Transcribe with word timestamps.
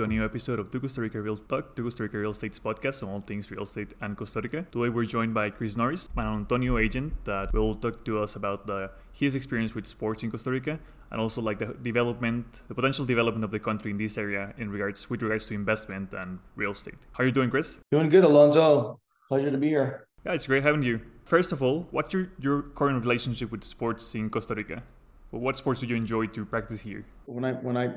to 0.00 0.04
a 0.04 0.06
new 0.06 0.24
episode 0.24 0.58
of 0.58 0.70
To 0.70 0.80
Costa 0.80 1.02
Rica 1.02 1.20
Real 1.20 1.36
Talk, 1.36 1.76
To 1.76 1.82
Costa 1.82 2.04
Rica 2.04 2.16
Real 2.16 2.30
Estate's 2.30 2.58
podcast 2.58 3.02
on 3.02 3.10
all 3.10 3.20
things 3.20 3.50
real 3.50 3.64
estate 3.64 3.92
and 4.00 4.16
Costa 4.16 4.40
Rica. 4.40 4.64
Today 4.72 4.88
we're 4.88 5.04
joined 5.04 5.34
by 5.34 5.50
Chris 5.50 5.76
Norris, 5.76 6.08
an 6.16 6.26
Antonio 6.26 6.78
agent 6.78 7.12
that 7.26 7.52
will 7.52 7.74
talk 7.74 8.02
to 8.06 8.18
us 8.18 8.34
about 8.34 8.66
the, 8.66 8.90
his 9.12 9.34
experience 9.34 9.74
with 9.74 9.86
sports 9.86 10.22
in 10.22 10.30
Costa 10.30 10.50
Rica 10.50 10.80
and 11.10 11.20
also 11.20 11.42
like 11.42 11.58
the 11.58 11.74
development, 11.82 12.62
the 12.68 12.74
potential 12.74 13.04
development 13.04 13.44
of 13.44 13.50
the 13.50 13.58
country 13.58 13.90
in 13.90 13.98
this 13.98 14.16
area 14.16 14.54
in 14.56 14.70
regards 14.70 15.10
with 15.10 15.20
regards 15.20 15.44
to 15.48 15.54
investment 15.54 16.14
and 16.14 16.38
real 16.56 16.70
estate. 16.70 16.94
How 17.12 17.22
are 17.22 17.26
you 17.26 17.32
doing, 17.32 17.50
Chris? 17.50 17.78
Doing 17.90 18.08
good, 18.08 18.24
Alonso. 18.24 18.98
Pleasure 19.28 19.50
to 19.50 19.58
be 19.58 19.68
here. 19.68 20.06
Yeah, 20.24 20.32
it's 20.32 20.46
great 20.46 20.62
having 20.62 20.82
you. 20.82 21.02
First 21.26 21.52
of 21.52 21.62
all, 21.62 21.88
what's 21.90 22.14
your, 22.14 22.30
your 22.38 22.62
current 22.62 23.02
relationship 23.02 23.50
with 23.50 23.64
sports 23.64 24.14
in 24.14 24.30
Costa 24.30 24.54
Rica? 24.54 24.82
What 25.30 25.58
sports 25.58 25.80
do 25.80 25.86
you 25.86 25.94
enjoy 25.94 26.26
to 26.28 26.46
practice 26.46 26.80
here? 26.80 27.04
When 27.26 27.44
I 27.44 27.52
when 27.52 27.76
I 27.76 27.94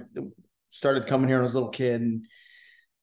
started 0.73 1.07
coming 1.07 1.29
here 1.29 1.37
when 1.37 1.43
I 1.43 1.45
was 1.45 1.53
a 1.53 1.57
little 1.57 1.69
kid 1.69 2.01
and 2.01 2.25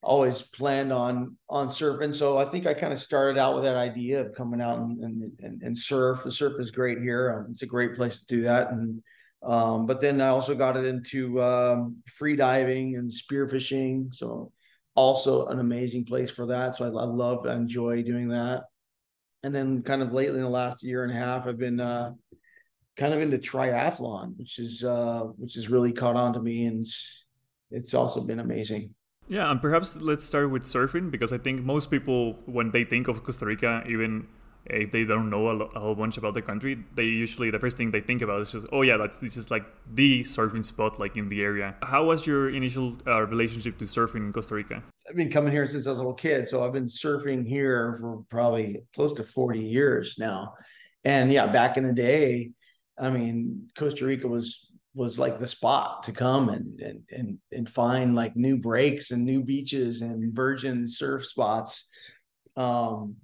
always 0.02 0.42
planned 0.42 0.92
on 0.92 1.36
on 1.48 1.68
surfing. 1.68 2.14
So 2.14 2.36
I 2.38 2.44
think 2.46 2.66
I 2.66 2.74
kind 2.74 2.92
of 2.92 3.00
started 3.00 3.38
out 3.38 3.54
with 3.54 3.64
that 3.64 3.76
idea 3.76 4.20
of 4.20 4.34
coming 4.34 4.60
out 4.60 4.78
and 4.78 5.00
and, 5.40 5.62
and, 5.62 5.78
surf. 5.78 6.24
The 6.24 6.32
surf 6.32 6.54
is 6.58 6.70
great 6.70 6.98
here. 6.98 7.44
Um, 7.44 7.52
it's 7.52 7.62
a 7.62 7.66
great 7.66 7.96
place 7.96 8.18
to 8.18 8.26
do 8.26 8.42
that. 8.42 8.72
And 8.72 9.02
um, 9.42 9.86
but 9.86 10.00
then 10.00 10.20
I 10.20 10.28
also 10.28 10.54
got 10.54 10.76
it 10.76 10.84
into 10.84 11.40
um, 11.42 11.96
free 12.06 12.36
diving 12.36 12.96
and 12.96 13.10
spearfishing. 13.10 14.14
So 14.14 14.52
also 14.94 15.46
an 15.46 15.60
amazing 15.60 16.04
place 16.04 16.30
for 16.30 16.46
that. 16.46 16.76
So 16.76 16.84
I, 16.84 16.88
I 16.88 17.04
love, 17.04 17.46
I 17.46 17.54
enjoy 17.54 18.02
doing 18.02 18.28
that. 18.28 18.64
And 19.42 19.54
then 19.54 19.82
kind 19.82 20.02
of 20.02 20.12
lately 20.12 20.36
in 20.36 20.42
the 20.42 20.50
last 20.50 20.82
year 20.82 21.04
and 21.04 21.12
a 21.12 21.14
half, 21.14 21.46
I've 21.46 21.56
been 21.56 21.80
uh, 21.80 22.12
kind 22.98 23.14
of 23.14 23.20
into 23.22 23.38
triathlon, 23.38 24.36
which 24.36 24.58
is 24.58 24.84
uh, 24.84 25.22
which 25.38 25.54
has 25.54 25.70
really 25.70 25.92
caught 25.92 26.16
on 26.16 26.34
to 26.34 26.42
me 26.42 26.66
and 26.66 26.86
it's 27.70 27.94
also 27.94 28.20
been 28.20 28.40
amazing. 28.40 28.94
Yeah, 29.28 29.50
and 29.50 29.60
perhaps 29.60 30.00
let's 30.00 30.24
start 30.24 30.50
with 30.50 30.64
surfing 30.64 31.10
because 31.10 31.32
I 31.32 31.38
think 31.38 31.62
most 31.62 31.90
people, 31.90 32.34
when 32.46 32.72
they 32.72 32.84
think 32.84 33.06
of 33.06 33.22
Costa 33.22 33.46
Rica, 33.46 33.84
even 33.86 34.26
if 34.66 34.90
they 34.90 35.04
don't 35.04 35.30
know 35.30 35.48
a, 35.48 35.78
whole 35.78 35.94
bunch 35.94 36.16
about 36.16 36.34
the 36.34 36.42
country, 36.42 36.84
they 36.94 37.04
usually 37.04 37.50
the 37.50 37.58
first 37.58 37.76
thing 37.76 37.90
they 37.90 38.00
think 38.00 38.22
about 38.22 38.40
is 38.42 38.52
just, 38.52 38.66
oh 38.72 38.82
yeah, 38.82 38.96
that's 38.96 39.18
this 39.18 39.36
is 39.36 39.50
like 39.50 39.64
the 39.92 40.22
surfing 40.24 40.64
spot 40.64 40.98
like 40.98 41.16
in 41.16 41.28
the 41.28 41.42
area. 41.42 41.76
How 41.82 42.04
was 42.04 42.26
your 42.26 42.50
initial 42.50 42.96
uh, 43.06 43.22
relationship 43.22 43.78
to 43.78 43.84
surfing 43.84 44.16
in 44.16 44.32
Costa 44.32 44.54
Rica? 44.54 44.82
I've 45.08 45.16
been 45.16 45.30
coming 45.30 45.52
here 45.52 45.66
since 45.66 45.86
I 45.86 45.90
was 45.90 45.98
a 45.98 46.02
little 46.02 46.14
kid, 46.14 46.48
so 46.48 46.64
I've 46.64 46.72
been 46.72 46.86
surfing 46.86 47.46
here 47.46 47.96
for 48.00 48.24
probably 48.30 48.82
close 48.94 49.12
to 49.14 49.24
forty 49.24 49.60
years 49.60 50.16
now. 50.18 50.54
And 51.04 51.32
yeah, 51.32 51.46
back 51.46 51.76
in 51.76 51.84
the 51.84 51.92
day, 51.92 52.50
I 52.98 53.10
mean, 53.10 53.68
Costa 53.76 54.04
Rica 54.04 54.28
was 54.28 54.69
was 55.00 55.18
like 55.18 55.38
the 55.38 55.48
spot 55.48 56.02
to 56.02 56.12
come 56.12 56.50
and 56.50 56.78
and 56.78 57.00
and 57.10 57.38
and 57.50 57.70
find 57.70 58.14
like 58.14 58.36
new 58.36 58.58
breaks 58.58 59.12
and 59.12 59.24
new 59.24 59.42
beaches 59.42 60.02
and 60.02 60.34
virgin 60.34 60.86
surf 60.86 61.24
spots. 61.24 61.88
Um 62.54 63.16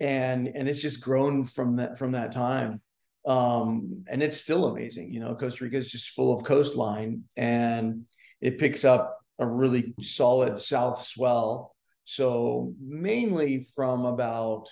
and 0.00 0.48
and 0.48 0.68
it's 0.68 0.82
just 0.82 1.00
grown 1.00 1.44
from 1.44 1.76
that 1.76 1.96
from 1.96 2.12
that 2.12 2.32
time. 2.32 2.82
Um 3.26 4.04
and 4.06 4.22
it's 4.22 4.36
still 4.36 4.66
amazing 4.66 5.14
you 5.14 5.20
know 5.20 5.34
costa 5.34 5.64
rica 5.64 5.78
is 5.78 5.90
just 5.90 6.10
full 6.10 6.36
of 6.36 6.44
coastline 6.44 7.24
and 7.38 8.04
it 8.42 8.58
picks 8.58 8.84
up 8.84 9.18
a 9.38 9.46
really 9.46 9.94
solid 10.02 10.60
south 10.60 11.02
swell. 11.02 11.74
So 12.04 12.74
mainly 12.78 13.64
from 13.74 14.04
about 14.04 14.66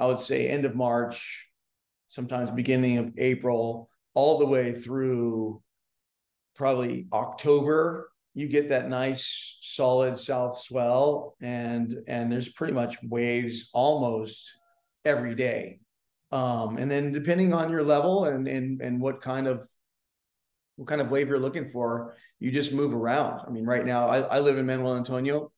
i 0.00 0.06
would 0.06 0.20
say 0.20 0.48
end 0.48 0.64
of 0.64 0.74
march 0.74 1.46
sometimes 2.06 2.50
beginning 2.50 2.96
of 2.96 3.12
april 3.18 3.90
all 4.18 4.36
the 4.36 4.44
way 4.44 4.74
through 4.74 5.62
probably 6.56 7.06
October, 7.12 8.10
you 8.34 8.48
get 8.48 8.68
that 8.68 8.88
nice 8.88 9.58
solid 9.62 10.18
south 10.18 10.58
swell 10.58 11.36
and 11.40 11.94
and 12.08 12.32
there's 12.32 12.48
pretty 12.48 12.72
much 12.72 12.96
waves 13.04 13.70
almost 13.72 14.54
every 15.04 15.36
day. 15.36 15.78
Um, 16.32 16.78
and 16.78 16.90
then 16.90 17.12
depending 17.12 17.52
on 17.52 17.70
your 17.70 17.84
level 17.84 18.24
and 18.24 18.48
and 18.48 18.82
and 18.82 19.00
what 19.00 19.20
kind 19.20 19.46
of 19.46 19.68
what 20.74 20.88
kind 20.88 21.00
of 21.00 21.12
wave 21.12 21.28
you're 21.28 21.38
looking 21.38 21.66
for, 21.66 22.16
you 22.40 22.50
just 22.50 22.72
move 22.72 22.92
around. 22.92 23.42
I 23.46 23.50
mean, 23.50 23.66
right 23.66 23.86
now 23.86 24.08
I, 24.08 24.18
I 24.22 24.40
live 24.40 24.58
in 24.58 24.66
Manuel 24.66 24.96
Antonio, 24.96 25.52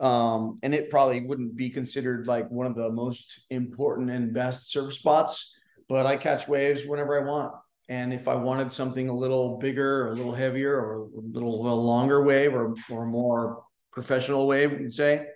um, 0.00 0.54
and 0.62 0.72
it 0.76 0.90
probably 0.90 1.26
wouldn't 1.26 1.56
be 1.56 1.70
considered 1.70 2.28
like 2.28 2.48
one 2.52 2.68
of 2.68 2.76
the 2.76 2.88
most 2.88 3.40
important 3.50 4.10
and 4.10 4.32
best 4.32 4.70
surf 4.70 4.94
spots, 4.94 5.56
but 5.88 6.06
I 6.06 6.16
catch 6.16 6.46
waves 6.46 6.86
whenever 6.86 7.20
I 7.20 7.24
want. 7.28 7.52
And 7.88 8.12
if 8.12 8.26
I 8.26 8.34
wanted 8.34 8.72
something 8.72 9.08
a 9.08 9.12
little 9.12 9.58
bigger, 9.58 10.08
a 10.08 10.14
little 10.14 10.34
heavier, 10.34 10.74
or 10.74 10.94
a 10.94 11.20
little, 11.32 11.62
little 11.62 11.84
longer 11.84 12.22
wave, 12.22 12.52
or 12.52 12.74
or 12.90 13.06
more 13.06 13.62
professional 13.92 14.46
wave, 14.46 14.72
we 14.72 14.82
would 14.82 14.94
say, 14.94 15.28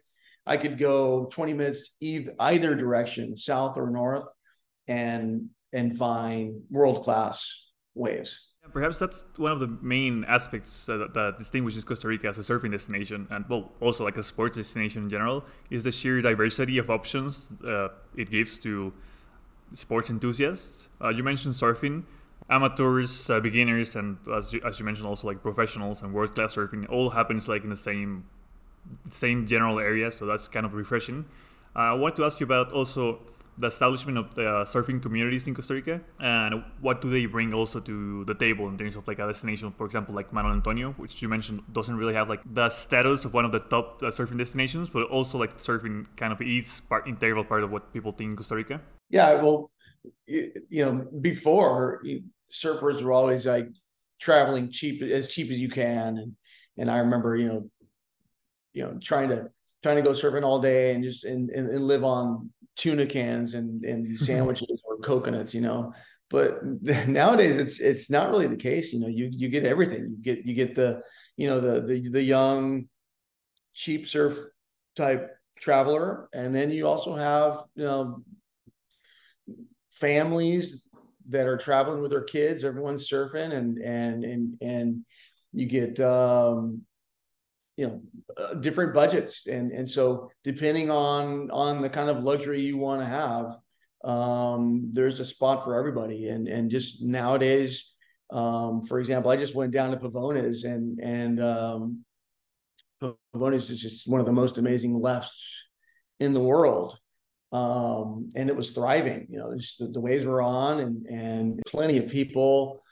I 0.47 0.56
could 0.56 0.77
go 0.77 1.27
20 1.27 1.53
minutes 1.53 1.91
either 2.00 2.34
either 2.41 2.75
direction, 2.75 3.37
south 3.37 3.77
or 3.77 3.89
north, 3.91 4.27
and 4.89 5.50
and 5.72 5.97
find 5.97 6.62
world 6.71 7.05
class 7.05 7.69
waves. 7.94 8.49
Perhaps 8.72 8.99
that's 8.99 9.25
one 9.37 9.53
of 9.53 9.60
the 9.60 9.69
main 9.81 10.25
aspects 10.25 10.89
uh, 10.89 10.97
that, 10.99 11.15
that, 11.15 11.39
distinguishes 11.39 11.83
Costa 11.83 12.06
Rica 12.06 12.28
as 12.28 12.39
a 12.39 12.43
surfing 12.43 12.71
destination, 12.71 13.27
and 13.31 13.44
well, 13.49 13.72
also 13.81 14.05
like 14.05 14.16
a 14.16 14.22
sports 14.22 14.56
destination 14.56 15.05
in 15.05 15.10
general, 15.10 15.44
is 15.71 15.84
the 15.84 15.93
sheer 15.93 16.21
diversity 16.21 16.78
of 16.78 16.91
options 16.91 17.53
uh, 17.65 17.89
it 18.16 18.31
gives 18.31 18.59
to 18.60 18.93
sports 19.75 20.10
enthusiasts. 20.10 20.89
Uh, 21.00 21.09
you 21.09 21.22
mentioned 21.22 21.55
surfing 21.55 22.05
amateurs, 22.50 23.31
uh, 23.31 23.41
beginners, 23.41 23.97
and 23.97 24.19
as 24.34 24.53
you, 24.53 24.61
as 24.66 24.78
you 24.78 24.84
mentioned, 24.84 25.06
also 25.06 25.27
like 25.27 25.43
professionals 25.43 26.03
and 26.03 26.12
world 26.12 26.34
class 26.34 26.55
surfing 26.55 26.88
all 26.91 27.11
happens 27.11 27.49
like 27.49 27.62
in 27.65 27.71
the 27.71 27.77
same 27.77 28.25
same 29.09 29.47
general 29.47 29.78
area. 29.78 30.11
So 30.11 30.27
that's 30.27 30.49
kind 30.49 30.66
of 30.66 30.75
refreshing. 30.75 31.27
Uh, 31.77 31.78
I 31.78 31.94
want 31.94 32.16
to 32.16 32.25
ask 32.25 32.41
you 32.41 32.44
about 32.44 32.72
also 32.72 33.21
the 33.60 33.66
establishment 33.66 34.16
of 34.16 34.34
the 34.34 34.49
uh, 34.49 34.65
surfing 34.65 35.03
communities 35.03 35.47
in 35.47 35.55
Costa 35.55 35.75
Rica 35.75 36.00
and 36.19 36.65
what 36.81 37.03
do 37.03 37.10
they 37.10 37.27
bring 37.27 37.53
also 37.53 37.78
to 37.81 38.25
the 38.25 38.34
table 38.34 38.69
in 38.69 38.77
terms 38.77 38.97
of 38.97 39.06
like 39.06 39.19
a 39.19 39.27
destination, 39.27 39.72
for 39.77 39.84
example, 39.84 40.15
like 40.15 40.33
Manuel 40.33 40.55
Antonio, 40.55 40.93
which 40.93 41.21
you 41.21 41.28
mentioned 41.28 41.62
doesn't 41.72 41.97
really 41.97 42.15
have 42.15 42.28
like 42.28 42.41
the 42.55 42.71
status 42.71 43.25
of 43.25 43.34
one 43.34 43.44
of 43.44 43.53
the 43.53 43.60
top 43.60 44.03
uh, 44.03 44.06
surfing 44.06 44.39
destinations, 44.39 44.89
but 44.89 45.03
also 45.05 45.39
like 45.39 45.59
surfing 45.59 46.06
kind 46.16 46.33
of 46.33 46.41
is 46.41 46.81
part 46.81 47.06
integral 47.06 47.44
part 47.44 47.62
of 47.62 47.71
what 47.71 47.93
people 47.93 48.12
think 48.12 48.31
in 48.31 48.37
Costa 48.37 48.56
Rica. 48.56 48.81
Yeah, 49.10 49.43
well, 49.43 49.71
you, 50.27 50.53
you 50.69 50.84
know, 50.84 51.06
before 51.21 52.03
surfers 52.53 53.03
were 53.03 53.12
always 53.12 53.47
like 53.47 53.69
traveling 54.21 54.71
cheap 54.71 55.03
as 55.03 55.28
cheap 55.28 55.50
as 55.50 55.59
you 55.59 55.69
can. 55.69 56.19
And 56.19 56.37
and 56.78 56.91
I 56.91 56.99
remember 56.99 57.37
you 57.37 57.49
know 57.49 57.71
you 58.72 58.83
know 58.84 58.99
trying 59.03 59.28
to 59.31 59.50
trying 59.83 59.97
to 59.97 60.03
go 60.03 60.12
surfing 60.12 60.44
all 60.44 60.60
day 60.60 60.94
and 60.94 61.03
just 61.03 61.25
and, 61.25 61.50
and, 61.50 61.69
and 61.69 61.87
live 61.87 62.05
on 62.05 62.50
tuna 62.77 63.06
cans 63.06 63.55
and 63.55 63.84
and 63.84 64.19
sandwiches 64.19 64.81
or 64.84 64.99
coconuts 64.99 65.55
you 65.55 65.60
know. 65.60 65.93
But 66.28 66.65
nowadays 67.09 67.59
it's 67.59 67.81
it's 67.81 68.10
not 68.10 68.31
really 68.31 68.47
the 68.47 68.56
case 68.56 68.93
you 68.93 69.00
know. 69.00 69.09
You 69.09 69.31
you 69.33 69.49
get 69.49 69.65
everything. 69.65 70.16
You 70.16 70.22
get 70.22 70.47
you 70.47 70.55
get 70.55 70.75
the 70.75 71.03
you 71.37 71.49
know 71.49 71.60
the 71.60 71.81
the 71.81 72.09
the 72.09 72.22
young 72.22 72.89
cheap 73.75 74.06
surf 74.06 74.39
type 74.97 75.31
traveler. 75.56 76.28
And 76.33 76.55
then 76.55 76.71
you 76.71 76.87
also 76.87 77.16
have 77.16 77.59
you 77.75 77.84
know 77.84 78.22
families 79.91 80.83
that 81.30 81.46
are 81.46 81.56
traveling 81.56 82.02
with 82.02 82.10
their 82.10 82.24
kids. 82.24 82.64
Everyone's 82.64 83.08
surfing, 83.08 83.52
and 83.52 83.78
and 83.78 84.24
and 84.24 84.58
and 84.60 85.04
you 85.52 85.66
get 85.66 85.98
um, 86.00 86.82
you 87.76 87.86
know 87.86 88.02
uh, 88.36 88.54
different 88.54 88.94
budgets, 88.94 89.42
and 89.46 89.72
and 89.72 89.88
so 89.88 90.30
depending 90.44 90.91
on 90.91 91.50
on 91.50 91.82
the 91.82 91.88
kind 91.88 92.10
of 92.10 92.22
luxury 92.22 92.60
you 92.60 92.76
want 92.76 93.00
to 93.00 93.06
have, 93.06 93.56
um, 94.04 94.91
there's 94.92 95.21
a 95.21 95.24
spot 95.24 95.65
for 95.65 95.78
everybody. 95.78 96.28
And 96.28 96.47
and 96.48 96.71
just 96.71 97.03
nowadays, 97.03 97.92
um, 98.30 98.84
for 98.84 99.00
example, 99.00 99.30
I 99.30 99.36
just 99.36 99.54
went 99.54 99.72
down 99.72 99.91
to 99.92 99.97
Pavones, 99.97 100.65
and 100.65 101.00
and 101.00 101.41
um, 101.42 102.04
Pavones 103.03 103.71
is 103.71 103.80
just 103.80 104.09
one 104.09 104.21
of 104.21 104.26
the 104.26 104.33
most 104.33 104.59
amazing 104.59 105.00
lefts 105.00 105.68
in 106.18 106.34
the 106.34 106.41
world 106.41 106.98
um, 107.52 108.30
and 108.36 108.48
it 108.48 108.56
was 108.56 108.72
thriving. 108.72 109.26
You 109.28 109.38
know, 109.38 109.50
the, 109.50 109.88
the, 109.88 110.00
waves 110.00 110.24
were 110.24 110.42
on, 110.42 110.80
and 110.80 111.06
and 111.06 111.60
plenty 111.66 111.98
of 111.98 112.08
people 112.08 112.82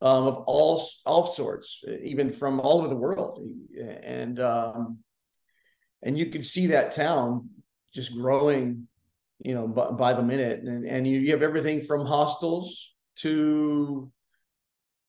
um, 0.00 0.24
of 0.24 0.36
all 0.46 0.86
all 1.04 1.26
sorts, 1.26 1.82
even 2.02 2.32
from 2.32 2.60
all 2.60 2.78
over 2.78 2.88
the 2.88 2.96
world, 2.96 3.46
and 4.02 4.40
um, 4.40 4.98
and 6.02 6.18
you 6.18 6.26
could 6.26 6.46
see 6.46 6.68
that 6.68 6.94
town 6.94 7.50
just 7.94 8.14
growing, 8.14 8.88
you 9.38 9.54
know, 9.54 9.68
by, 9.68 9.90
by 9.90 10.12
the 10.14 10.22
minute, 10.22 10.62
and 10.62 10.86
and 10.86 11.06
you, 11.06 11.18
you 11.18 11.32
have 11.32 11.42
everything 11.42 11.82
from 11.82 12.06
hostels 12.06 12.94
to 13.16 14.10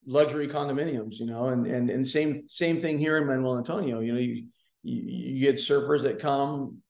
luxury 0.06 0.48
condominiums, 0.48 1.20
you 1.20 1.28
know, 1.28 1.48
and 1.48 1.66
and 1.66 1.90
and 1.90 2.08
same 2.08 2.48
same 2.50 2.82
thing 2.82 2.98
here 2.98 3.18
in 3.18 3.26
Manuel 3.26 3.58
Antonio. 3.58 4.02
You 4.02 4.14
know, 4.14 4.20
you 4.20 4.48
you, 4.84 5.02
you 5.02 5.42
get 5.42 5.56
surfers 5.56 6.04
that 6.04 6.20
come 6.20 6.82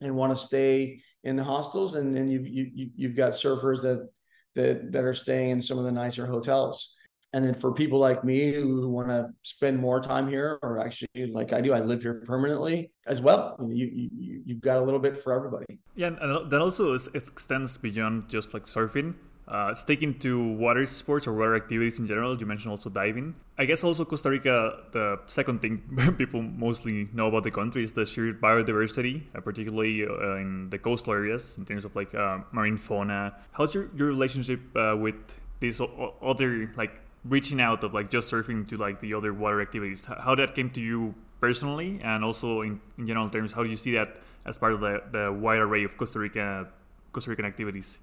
and 0.00 0.16
want 0.16 0.36
to 0.36 0.44
stay 0.44 1.02
in 1.24 1.36
the 1.36 1.44
hostels, 1.44 1.94
and 1.94 2.14
then 2.16 2.28
you've 2.28 2.46
you, 2.46 2.90
you've 2.96 3.16
got 3.16 3.32
surfers 3.32 3.82
that 3.82 4.08
that 4.54 4.92
that 4.92 5.04
are 5.04 5.14
staying 5.14 5.50
in 5.50 5.62
some 5.62 5.78
of 5.78 5.84
the 5.84 5.92
nicer 5.92 6.26
hotels. 6.26 6.94
and 7.32 7.44
then 7.44 7.54
for 7.54 7.72
people 7.72 7.98
like 7.98 8.24
me 8.24 8.52
who, 8.52 8.80
who 8.82 8.88
want 8.88 9.08
to 9.08 9.28
spend 9.42 9.78
more 9.78 10.00
time 10.00 10.28
here, 10.28 10.58
or 10.62 10.78
actually 10.78 11.26
like 11.32 11.52
I 11.52 11.60
do, 11.60 11.72
I 11.72 11.80
live 11.80 12.02
here 12.02 12.22
permanently 12.26 12.90
as 13.06 13.20
well. 13.20 13.56
You, 13.60 13.86
you 13.86 14.42
you've 14.44 14.60
got 14.60 14.78
a 14.78 14.82
little 14.82 14.98
bit 14.98 15.22
for 15.22 15.32
everybody. 15.32 15.78
Yeah, 15.94 16.08
and 16.20 16.50
that 16.50 16.60
also 16.60 16.94
is, 16.94 17.08
it 17.14 17.28
extends 17.28 17.78
beyond 17.78 18.28
just 18.28 18.52
like 18.52 18.64
surfing. 18.64 19.14
Uh, 19.50 19.74
sticking 19.74 20.16
to 20.16 20.52
water 20.52 20.86
sports 20.86 21.26
or 21.26 21.32
water 21.32 21.56
activities 21.56 21.98
in 21.98 22.06
general, 22.06 22.38
you 22.38 22.46
mentioned 22.46 22.70
also 22.70 22.88
diving. 22.88 23.34
I 23.58 23.64
guess 23.64 23.82
also 23.82 24.04
Costa 24.04 24.30
Rica, 24.30 24.84
the 24.92 25.18
second 25.26 25.60
thing 25.60 25.82
people 26.16 26.40
mostly 26.40 27.08
know 27.12 27.26
about 27.26 27.42
the 27.42 27.50
country 27.50 27.82
is 27.82 27.90
the 27.90 28.06
sheer 28.06 28.32
biodiversity, 28.32 29.22
uh, 29.34 29.40
particularly 29.40 30.06
uh, 30.06 30.36
in 30.36 30.70
the 30.70 30.78
coastal 30.78 31.14
areas 31.14 31.58
in 31.58 31.64
terms 31.64 31.84
of 31.84 31.96
like 31.96 32.14
uh, 32.14 32.38
marine 32.52 32.76
fauna. 32.76 33.34
How's 33.50 33.74
your, 33.74 33.90
your 33.96 34.06
relationship 34.06 34.60
uh, 34.76 34.96
with 34.96 35.16
these 35.58 35.80
other 36.22 36.72
like 36.76 37.00
reaching 37.24 37.60
out 37.60 37.84
of 37.84 37.92
like 37.92 38.08
just 38.10 38.30
surfing 38.30 38.68
to 38.68 38.76
like 38.76 39.00
the 39.00 39.14
other 39.14 39.32
water 39.34 39.60
activities 39.60 40.06
how 40.06 40.34
that 40.34 40.54
came 40.54 40.70
to 40.70 40.80
you 40.80 41.14
personally 41.40 42.00
and 42.02 42.24
also 42.24 42.62
in, 42.62 42.80
in 42.96 43.06
general 43.06 43.28
terms 43.28 43.52
how 43.52 43.62
do 43.62 43.68
you 43.68 43.76
see 43.76 43.92
that 43.92 44.16
as 44.46 44.56
part 44.56 44.72
of 44.72 44.80
the, 44.80 45.02
the 45.12 45.30
wide 45.30 45.58
array 45.58 45.84
of 45.84 45.96
costa 45.98 46.18
rica 46.18 46.66
costa 47.12 47.28
rican 47.28 47.44
activities 47.44 47.98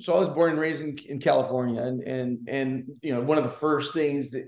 so 0.00 0.14
i 0.14 0.18
was 0.18 0.28
born 0.28 0.52
and 0.52 0.60
raised 0.60 0.82
in, 0.82 0.96
in 1.08 1.18
california 1.18 1.82
and 1.82 2.02
and 2.02 2.48
and 2.48 2.88
you 3.02 3.12
know 3.14 3.20
one 3.20 3.38
of 3.38 3.44
the 3.44 3.50
first 3.50 3.92
things 3.92 4.30
that 4.30 4.44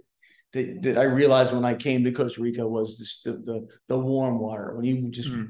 that, 0.53 0.83
that 0.83 0.99
i 0.99 1.05
realized 1.05 1.53
when 1.53 1.65
i 1.65 1.75
came 1.75 2.05
to 2.05 2.13
costa 2.13 2.41
rica 2.41 2.67
was 2.67 2.99
this, 2.99 3.23
the, 3.23 3.33
the 3.33 3.67
the 3.89 3.99
warm 3.99 4.39
water 4.39 4.75
when 4.75 4.85
you 4.85 5.11
just 5.11 5.31
mm. 5.31 5.49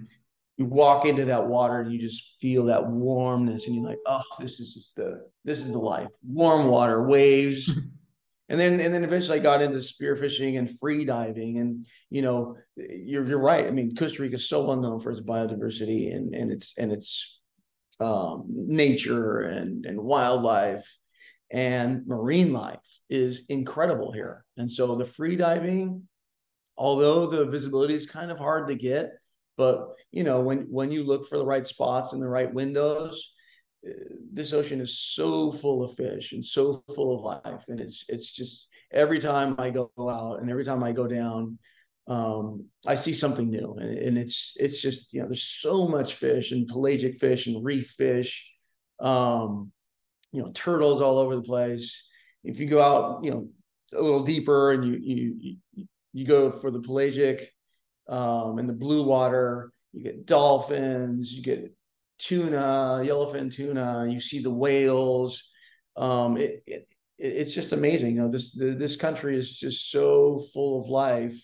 you 0.57 0.65
walk 0.65 1.05
into 1.05 1.27
that 1.27 1.47
water 1.47 1.81
and 1.81 1.93
you 1.93 1.99
just 1.99 2.37
feel 2.41 2.65
that 2.65 2.87
warmness 2.87 3.67
and 3.67 3.75
you're 3.75 3.85
like 3.85 3.99
oh 4.07 4.23
this 4.41 4.61
is 4.61 4.75
just 4.75 4.95
the 4.97 5.23
this 5.45 5.61
is 5.61 5.69
the 5.69 5.79
life 5.79 6.11
warm 6.23 6.67
water 6.67 7.07
waves 7.07 7.71
and 8.49 8.61
then 8.61 8.81
and 8.81 8.95
then 8.95 9.05
eventually 9.05 9.39
I 9.39 9.43
got 9.43 9.63
into 9.63 9.79
spearfishing 9.79 10.59
and 10.59 10.79
free 10.79 11.05
diving. 11.05 11.59
And 11.59 11.87
you 12.11 12.23
know, 12.23 12.57
you're 12.77 13.27
you're 13.27 13.41
right. 13.41 13.67
I 13.67 13.71
mean, 13.71 13.97
Costa 13.97 14.23
Rica 14.23 14.37
is 14.37 14.49
so 14.49 14.65
well 14.65 14.77
known 14.77 15.01
for 15.01 15.11
its 15.11 15.21
biodiversity 15.21 16.15
and 16.15 16.35
and 16.35 16.53
its 16.53 16.73
and 16.79 16.93
its 16.93 17.41
um, 18.01 18.45
nature 18.49 19.41
and 19.41 19.87
and 19.87 20.01
wildlife 20.01 20.87
and 21.51 22.07
marine 22.07 22.53
life 22.53 22.79
is 23.09 23.43
incredible 23.49 24.13
here. 24.13 24.45
And 24.57 24.71
so 24.71 24.97
the 24.97 25.05
free 25.05 25.37
diving, 25.37 26.09
although 26.77 27.27
the 27.27 27.47
visibility 27.47 27.95
is 27.95 28.07
kind 28.07 28.31
of 28.31 28.39
hard 28.39 28.69
to 28.69 28.75
get, 28.75 29.13
but 29.57 29.95
you 30.13 30.25
know 30.25 30.41
when 30.41 30.67
when 30.71 30.91
you 30.91 31.05
look 31.05 31.27
for 31.27 31.39
the 31.39 31.47
right 31.47 31.67
spots 31.67 32.13
and 32.13 32.23
the 32.23 32.29
right 32.29 32.53
windows 32.53 33.33
this 34.33 34.53
ocean 34.53 34.81
is 34.81 34.99
so 34.99 35.53
full 35.53 35.85
of 35.85 35.95
fish 35.95 36.33
and 36.33 36.45
so 36.45 36.83
full 36.95 37.17
of 37.17 37.43
life 37.45 37.65
and 37.69 37.81
it's 37.81 38.05
it's 38.09 38.31
just 38.33 38.69
every 38.93 39.21
time 39.21 39.55
i 39.59 39.71
go 39.71 39.91
out 39.99 40.41
and 40.41 40.51
every 40.51 40.65
time 40.65 40.83
i 40.83 40.93
go 40.93 41.07
down 41.07 41.59
um, 42.09 42.65
i 42.87 42.95
see 42.95 43.13
something 43.13 43.51
new 43.51 43.77
and, 43.81 43.99
and, 43.99 44.19
it's 44.19 44.55
it's 44.57 44.81
just 44.81 45.13
you 45.13 45.21
know 45.21 45.27
there's 45.27 45.43
so 45.43 45.89
much 45.89 46.15
fish 46.15 46.53
and 46.53 46.69
pelagic 46.69 47.17
fish 47.17 47.47
and 47.47 47.65
reef 47.65 47.91
fish 47.91 48.51
um, 49.01 49.73
you 50.33 50.43
know 50.43 50.51
turtles 50.53 51.01
all 51.01 51.19
over 51.19 51.37
the 51.37 51.43
place 51.43 52.07
if 52.45 52.61
you 52.61 52.67
go 52.67 52.83
out 52.83 53.25
you 53.25 53.31
know 53.31 53.49
a 53.99 54.03
little 54.03 54.25
deeper 54.25 54.73
and 54.73 54.85
you 54.85 54.99
you 55.01 55.87
you 56.13 56.27
go 56.27 56.51
for 56.51 56.71
the 56.71 56.81
pelagic 56.81 57.51
um, 58.09 58.59
and 58.59 58.69
the 58.69 58.73
blue 58.73 59.05
water 59.05 59.73
you 59.93 60.03
get 60.03 60.27
dolphins 60.27 61.33
you 61.33 61.43
get 61.43 61.73
tuna, 62.19 63.01
yellowfin 63.03 63.53
tuna. 63.53 64.07
You 64.09 64.21
see 64.21 64.41
the 64.43 64.51
whales. 64.51 65.43
Um, 65.97 66.37
it, 66.37 66.63
it, 66.67 66.89
it's 67.19 67.55
just 67.55 67.73
amazing. 67.73 68.17
You 68.17 68.23
know, 68.23 68.31
this 68.31 68.53
the, 68.53 68.73
this 68.73 68.97
country 68.97 69.37
is 69.37 69.55
just 69.55 69.91
so 69.91 70.43
full 70.53 70.83
of 70.83 70.89
life, 70.89 71.39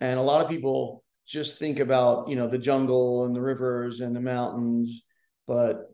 and 0.00 0.18
a 0.18 0.22
lot 0.22 0.42
of 0.42 0.50
people 0.50 1.04
just 1.26 1.58
think 1.58 1.78
about 1.78 2.28
you 2.28 2.36
know 2.36 2.48
the 2.48 2.58
jungle 2.58 3.24
and 3.24 3.34
the 3.34 3.40
rivers 3.40 4.00
and 4.00 4.14
the 4.14 4.20
mountains, 4.20 5.02
but 5.46 5.92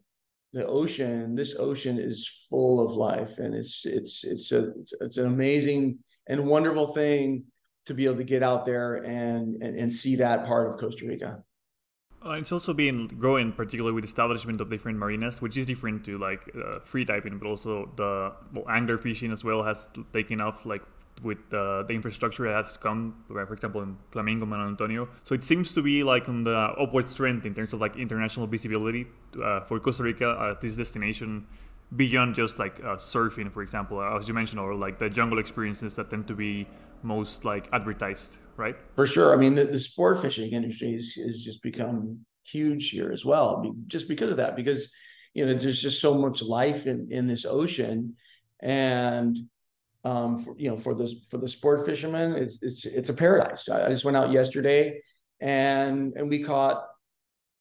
the 0.52 0.66
ocean, 0.66 1.34
this 1.34 1.56
ocean 1.58 1.98
is 1.98 2.46
full 2.48 2.84
of 2.84 2.92
life, 2.92 3.38
and 3.38 3.54
it's 3.54 3.82
it's 3.84 4.24
it's 4.24 4.52
a 4.52 4.70
it's, 4.80 4.94
it's 5.00 5.16
an 5.16 5.26
amazing 5.26 5.98
and 6.28 6.46
wonderful 6.46 6.94
thing 6.94 7.44
to 7.86 7.94
be 7.94 8.06
able 8.06 8.16
to 8.16 8.24
get 8.24 8.42
out 8.42 8.64
there 8.64 8.94
and, 8.94 9.62
and, 9.62 9.76
and 9.76 9.92
see 9.92 10.16
that 10.16 10.46
part 10.46 10.70
of 10.70 10.80
Costa 10.80 11.06
Rica. 11.06 11.42
Uh, 12.24 12.30
it's 12.32 12.52
also 12.52 12.72
been 12.72 13.06
growing, 13.06 13.52
particularly 13.52 13.94
with 13.94 14.04
establishment 14.04 14.60
of 14.60 14.70
different 14.70 14.98
marinas, 14.98 15.42
which 15.42 15.56
is 15.58 15.66
different 15.66 16.04
to 16.04 16.16
like 16.16 16.50
uh, 16.56 16.78
free 16.80 17.04
diving, 17.04 17.38
but 17.38 17.46
also 17.46 17.90
the 17.96 18.32
well, 18.54 18.64
angler 18.70 18.96
fishing 18.96 19.30
as 19.30 19.44
well 19.44 19.62
has 19.62 19.88
taken 20.12 20.40
off 20.40 20.64
like 20.64 20.82
with 21.22 21.38
uh, 21.52 21.82
the 21.82 21.92
infrastructure 21.92 22.44
that 22.44 22.64
has 22.64 22.76
come, 22.76 23.14
for 23.28 23.52
example, 23.52 23.82
in 23.82 23.96
Flamingo, 24.10 24.46
Manuel 24.46 24.68
Antonio. 24.68 25.08
So 25.22 25.34
it 25.34 25.44
seems 25.44 25.72
to 25.74 25.82
be 25.82 26.02
like 26.02 26.28
on 26.28 26.44
the 26.44 26.56
upward 26.56 27.08
trend 27.08 27.44
in 27.44 27.54
terms 27.54 27.72
of 27.74 27.80
like 27.80 27.96
international 27.96 28.46
visibility 28.46 29.06
uh, 29.42 29.60
for 29.60 29.78
Costa 29.78 30.02
Rica, 30.02 30.36
at 30.50 30.60
this 30.60 30.76
destination 30.76 31.46
beyond 31.96 32.34
just 32.34 32.58
like 32.58 32.80
uh, 32.80 32.96
surfing, 32.96 33.52
for 33.52 33.62
example, 33.62 34.02
as 34.02 34.28
you 34.28 34.34
mentioned, 34.34 34.60
or 34.60 34.74
like 34.74 34.98
the 34.98 35.08
jungle 35.08 35.38
experiences 35.38 35.96
that 35.96 36.10
tend 36.10 36.26
to 36.26 36.34
be 36.34 36.66
most 37.02 37.44
like 37.44 37.68
advertised, 37.72 38.38
right? 38.56 38.76
For 38.94 39.06
sure. 39.06 39.32
I 39.32 39.36
mean, 39.36 39.54
the, 39.54 39.64
the 39.64 39.78
sport 39.78 40.20
fishing 40.20 40.52
industry 40.52 40.94
has 40.94 41.42
just 41.42 41.62
become 41.62 42.20
huge 42.44 42.90
here 42.90 43.12
as 43.12 43.24
well, 43.24 43.74
just 43.86 44.08
because 44.08 44.30
of 44.30 44.38
that, 44.38 44.56
because, 44.56 44.90
you 45.34 45.46
know, 45.46 45.54
there's 45.54 45.80
just 45.80 46.00
so 46.00 46.14
much 46.14 46.42
life 46.42 46.86
in, 46.86 47.08
in 47.10 47.26
this 47.26 47.44
ocean 47.44 48.16
and, 48.60 49.38
um, 50.04 50.38
for, 50.38 50.54
you 50.58 50.70
know, 50.70 50.76
for 50.76 50.94
the, 50.94 51.14
for 51.30 51.38
the 51.38 51.48
sport 51.48 51.86
fishermen, 51.86 52.34
it's, 52.34 52.58
it's, 52.60 52.84
it's 52.84 53.08
a 53.08 53.14
paradise. 53.14 53.68
I, 53.68 53.88
just 53.88 54.04
went 54.04 54.16
out 54.16 54.32
yesterday 54.32 55.00
and, 55.40 56.12
and 56.16 56.28
we 56.28 56.42
caught, 56.42 56.84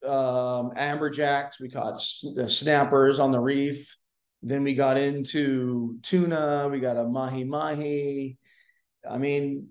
um, 0.05 0.71
amberjacks, 0.77 1.53
we 1.61 1.69
caught 1.69 2.01
snappers 2.01 3.19
on 3.19 3.31
the 3.31 3.39
reef. 3.39 3.97
Then 4.43 4.63
we 4.63 4.75
got 4.75 4.97
into 4.97 5.97
tuna, 6.03 6.67
we 6.69 6.79
got 6.79 6.97
a 6.97 7.05
mahi 7.05 7.45
mahi, 7.45 8.37
I 9.09 9.17
mean, 9.17 9.69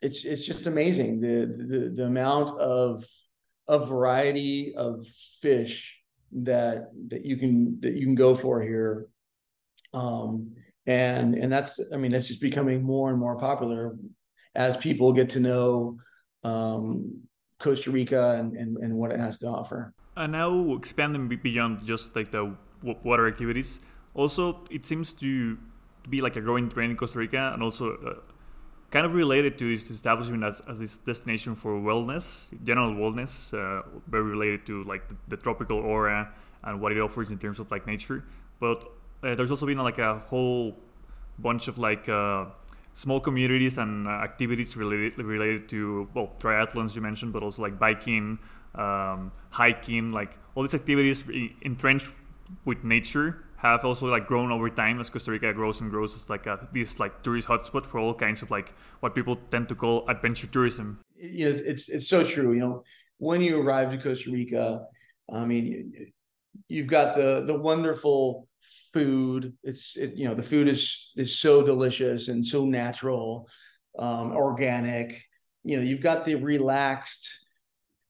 it's 0.00 0.24
it's 0.24 0.46
just 0.46 0.66
amazing 0.66 1.20
the 1.20 1.46
the, 1.46 1.92
the 1.94 2.04
amount 2.04 2.58
of 2.60 3.04
of 3.66 3.88
variety 3.88 4.74
of 4.76 5.06
fish 5.40 6.00
that 6.32 6.90
that 7.08 7.24
you 7.24 7.36
can 7.36 7.80
that 7.80 7.94
you 7.94 8.06
can 8.06 8.14
go 8.14 8.34
for 8.34 8.62
here. 8.62 9.08
Um 9.92 10.54
and 10.86 11.34
and 11.34 11.52
that's 11.52 11.78
i 11.92 11.96
mean 11.96 12.12
that's 12.12 12.28
just 12.28 12.40
becoming 12.40 12.82
more 12.82 13.10
and 13.10 13.18
more 13.18 13.36
popular 13.36 13.94
as 14.54 14.74
people 14.78 15.12
get 15.12 15.28
to 15.28 15.38
know 15.38 15.98
um 16.44 17.20
costa 17.58 17.90
rica 17.90 18.36
and 18.38 18.56
and, 18.56 18.76
and 18.78 18.94
what 18.94 19.10
it 19.10 19.20
has 19.20 19.38
to 19.38 19.46
offer. 19.46 19.92
And 20.16 20.32
now 20.32 20.74
expanding 20.74 21.28
beyond 21.28 21.84
just 21.84 22.14
like 22.16 22.30
the 22.30 22.56
water 22.82 23.26
activities 23.26 23.80
also 24.14 24.60
it 24.70 24.84
seems 24.86 25.12
to 25.12 25.58
be 26.08 26.20
like 26.20 26.36
a 26.36 26.40
growing 26.40 26.68
trend 26.70 26.90
in 26.90 26.96
costa 26.96 27.18
rica 27.18 27.50
and 27.52 27.62
also 27.62 27.96
uh, 27.96 28.14
kind 28.90 29.04
of 29.04 29.14
related 29.14 29.58
to 29.58 29.76
this 29.76 29.90
establishment 29.90 30.42
as, 30.42 30.62
as 30.68 30.78
this 30.78 30.96
destination 30.98 31.54
for 31.54 31.72
wellness, 31.78 32.46
general 32.64 32.94
wellness, 32.94 33.52
uh, 33.52 33.82
very 34.08 34.24
related 34.24 34.64
to 34.66 34.82
like 34.84 35.06
the, 35.08 35.16
the, 35.28 35.36
tropical 35.36 35.78
aura 35.78 36.32
and 36.64 36.80
what 36.80 36.92
it 36.92 36.98
offers 36.98 37.30
in 37.30 37.38
terms 37.38 37.58
of 37.58 37.70
like 37.70 37.86
nature. 37.86 38.24
But 38.60 38.90
uh, 39.22 39.34
there's 39.34 39.50
also 39.50 39.66
been 39.66 39.78
like 39.78 39.98
a 39.98 40.18
whole 40.18 40.74
bunch 41.38 41.68
of 41.68 41.78
like 41.78 42.08
uh, 42.08 42.46
small 42.94 43.20
communities 43.20 43.76
and 43.76 44.08
uh, 44.08 44.10
activities 44.10 44.76
related 44.76 45.18
related 45.18 45.68
to 45.68 46.08
well 46.14 46.32
triathlons 46.38 46.94
you 46.94 47.02
mentioned, 47.02 47.32
but 47.34 47.42
also 47.42 47.60
like 47.60 47.78
biking, 47.78 48.38
um, 48.74 49.32
hiking, 49.50 50.12
like 50.12 50.38
all 50.54 50.62
these 50.62 50.74
activities 50.74 51.24
entrenched 51.60 52.10
with 52.64 52.82
nature 52.84 53.44
have 53.58 53.84
also 53.84 54.06
like 54.06 54.26
grown 54.26 54.52
over 54.52 54.70
time 54.70 55.00
as 55.00 55.10
Costa 55.10 55.32
Rica 55.32 55.52
grows 55.52 55.80
and 55.80 55.90
grows 55.90 56.14
as 56.14 56.30
like 56.30 56.46
a, 56.46 56.68
this 56.72 57.00
like 57.00 57.22
tourist 57.22 57.48
hotspot 57.48 57.84
for 57.84 57.98
all 57.98 58.14
kinds 58.14 58.40
of 58.40 58.50
like 58.50 58.72
what 59.00 59.14
people 59.14 59.36
tend 59.36 59.68
to 59.68 59.74
call 59.74 60.08
adventure 60.08 60.46
tourism. 60.46 61.00
Know, 61.16 61.48
it's 61.48 61.88
it's 61.88 62.08
so 62.08 62.22
true. 62.22 62.52
You 62.52 62.60
know, 62.60 62.84
when 63.18 63.40
you 63.40 63.60
arrive 63.60 63.90
to 63.90 63.98
Costa 63.98 64.30
Rica, 64.30 64.84
I 65.32 65.44
mean, 65.44 66.12
you've 66.68 66.86
got 66.86 67.16
the 67.16 67.44
the 67.44 67.58
wonderful 67.58 68.46
food. 68.92 69.54
It's 69.64 69.96
it, 69.96 70.14
you 70.14 70.28
know 70.28 70.34
the 70.34 70.42
food 70.42 70.68
is 70.68 71.12
is 71.16 71.38
so 71.38 71.62
delicious 71.66 72.28
and 72.28 72.46
so 72.46 72.64
natural, 72.64 73.48
um, 73.98 74.32
organic. 74.32 75.20
You 75.64 75.78
know, 75.78 75.82
you've 75.82 76.00
got 76.00 76.24
the 76.24 76.36
relaxed 76.36 77.47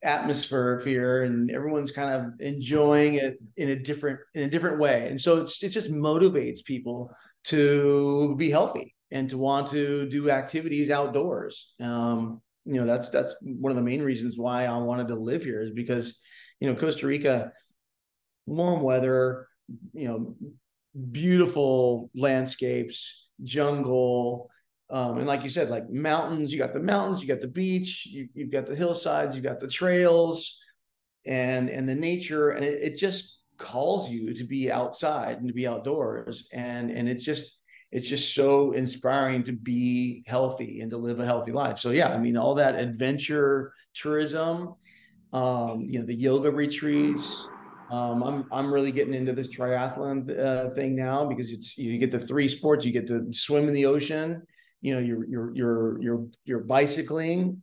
atmosphere 0.02 0.80
here 0.84 1.24
and 1.24 1.50
everyone's 1.50 1.90
kind 1.90 2.14
of 2.14 2.40
enjoying 2.40 3.14
it 3.14 3.38
in 3.56 3.70
a 3.70 3.76
different 3.76 4.20
in 4.34 4.42
a 4.44 4.50
different 4.50 4.78
way. 4.78 5.08
And 5.08 5.20
so 5.20 5.42
it's, 5.42 5.62
it 5.62 5.70
just 5.70 5.90
motivates 5.90 6.64
people 6.64 7.10
to 7.44 8.36
be 8.36 8.50
healthy 8.50 8.94
and 9.10 9.28
to 9.30 9.38
want 9.38 9.68
to 9.70 10.08
do 10.08 10.30
activities 10.30 10.90
outdoors. 10.90 11.72
Um, 11.80 12.40
you 12.64 12.74
know 12.74 12.84
that's 12.84 13.08
that's 13.08 13.34
one 13.40 13.70
of 13.70 13.76
the 13.76 13.82
main 13.82 14.02
reasons 14.02 14.36
why 14.36 14.66
i 14.66 14.76
wanted 14.76 15.08
to 15.08 15.14
live 15.14 15.42
here 15.42 15.62
is 15.62 15.70
because 15.70 16.18
you 16.60 16.68
know 16.68 16.78
costa 16.78 17.06
rica 17.06 17.50
warm 18.44 18.82
weather 18.82 19.48
you 19.94 20.06
know 20.06 20.36
beautiful 21.10 22.10
landscapes 22.14 23.28
jungle, 23.42 24.50
um, 24.90 25.18
and 25.18 25.26
like 25.26 25.44
you 25.44 25.50
said, 25.50 25.68
like 25.68 25.90
mountains. 25.90 26.52
You 26.52 26.58
got 26.58 26.72
the 26.72 26.80
mountains, 26.80 27.20
you 27.20 27.28
got 27.28 27.40
the 27.40 27.48
beach, 27.48 28.06
you, 28.06 28.28
you've 28.34 28.50
got 28.50 28.66
the 28.66 28.74
hillsides, 28.74 29.36
you 29.36 29.42
got 29.42 29.60
the 29.60 29.68
trails, 29.68 30.58
and 31.26 31.68
and 31.68 31.88
the 31.88 31.94
nature, 31.94 32.50
and 32.50 32.64
it, 32.64 32.92
it 32.92 32.96
just 32.98 33.38
calls 33.58 34.08
you 34.08 34.32
to 34.34 34.44
be 34.44 34.70
outside 34.70 35.38
and 35.38 35.48
to 35.48 35.54
be 35.54 35.66
outdoors, 35.66 36.48
and 36.52 36.90
and 36.90 37.08
it 37.08 37.16
just 37.16 37.58
it's 37.92 38.08
just 38.08 38.34
so 38.34 38.72
inspiring 38.72 39.42
to 39.44 39.52
be 39.52 40.24
healthy 40.26 40.80
and 40.80 40.90
to 40.90 40.96
live 40.96 41.20
a 41.20 41.26
healthy 41.26 41.52
life. 41.52 41.78
So 41.78 41.90
yeah, 41.90 42.08
I 42.08 42.18
mean, 42.18 42.36
all 42.36 42.54
that 42.54 42.74
adventure 42.74 43.72
tourism, 43.94 44.74
um, 45.32 45.86
you 45.88 45.98
know, 45.98 46.06
the 46.06 46.14
yoga 46.14 46.50
retreats. 46.50 47.46
Um, 47.90 48.22
I'm 48.22 48.46
I'm 48.52 48.72
really 48.72 48.92
getting 48.92 49.14
into 49.14 49.32
this 49.34 49.48
triathlon 49.48 50.38
uh, 50.38 50.70
thing 50.70 50.96
now 50.96 51.26
because 51.26 51.50
it's 51.50 51.76
you 51.76 51.98
get 51.98 52.10
the 52.10 52.18
three 52.18 52.48
sports. 52.48 52.86
You 52.86 52.92
get 52.92 53.06
to 53.08 53.30
swim 53.32 53.68
in 53.68 53.74
the 53.74 53.86
ocean. 53.86 54.46
You 54.80 54.94
know, 54.94 55.00
you're 55.00 55.26
you're 55.26 55.54
you're 55.54 56.02
you're 56.02 56.26
you're 56.44 56.60
bicycling, 56.60 57.62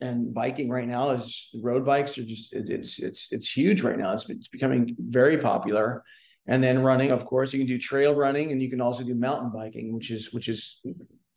and 0.00 0.34
biking 0.34 0.68
right 0.68 0.86
now 0.86 1.10
is 1.10 1.48
road 1.62 1.84
bikes 1.84 2.18
are 2.18 2.24
just 2.24 2.52
it's 2.52 2.98
it's 2.98 3.28
it's 3.30 3.50
huge 3.50 3.82
right 3.82 3.98
now. 3.98 4.12
It's 4.12 4.28
it's 4.28 4.48
becoming 4.48 4.94
very 4.98 5.38
popular. 5.38 6.02
And 6.46 6.62
then 6.62 6.82
running 6.82 7.10
of 7.10 7.24
course 7.24 7.52
you 7.52 7.58
can 7.58 7.66
do 7.66 7.78
trail 7.78 8.14
running 8.14 8.52
and 8.52 8.62
you 8.62 8.70
can 8.70 8.80
also 8.80 9.02
do 9.02 9.14
mountain 9.14 9.50
biking 9.52 9.92
which 9.92 10.10
is 10.10 10.32
which 10.32 10.48
is 10.48 10.80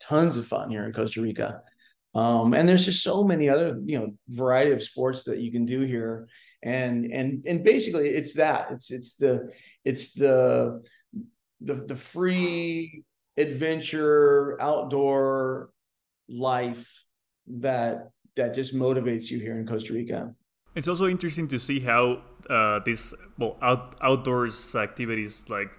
tons 0.02 0.36
of 0.36 0.46
fun 0.46 0.70
here 0.70 0.84
in 0.84 0.92
costa 0.92 1.22
rica. 1.22 1.62
Um, 2.14 2.54
and 2.54 2.68
there's 2.68 2.84
just 2.84 3.02
so 3.02 3.24
many 3.24 3.48
other 3.48 3.80
you 3.84 3.98
know 3.98 4.10
variety 4.28 4.72
of 4.72 4.82
sports 4.82 5.24
that 5.24 5.38
you 5.38 5.50
can 5.50 5.64
do 5.64 5.80
here. 5.80 6.28
And 6.62 7.06
and 7.06 7.44
and 7.46 7.64
basically 7.64 8.10
it's 8.10 8.34
that. 8.34 8.68
It's 8.72 8.90
it's 8.90 9.14
the 9.16 9.50
it's 9.84 10.12
the 10.12 10.82
the, 11.62 11.74
the 11.74 11.96
free 11.96 13.04
adventure 13.40 14.60
outdoor 14.60 15.70
life 16.28 17.04
that 17.46 18.10
that 18.36 18.54
just 18.54 18.74
motivates 18.74 19.30
you 19.30 19.38
here 19.38 19.58
in 19.58 19.66
costa 19.66 19.92
rica 19.92 20.34
it's 20.74 20.88
also 20.88 21.08
interesting 21.08 21.48
to 21.48 21.58
see 21.58 21.80
how 21.80 22.22
uh, 22.48 22.80
these 22.84 23.14
well 23.38 23.56
out, 23.60 23.96
outdoors 24.02 24.74
activities 24.74 25.46
like 25.48 25.70